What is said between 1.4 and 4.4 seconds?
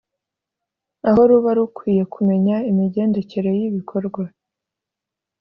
rukwiye kumenya imigendekere y’ibikorwa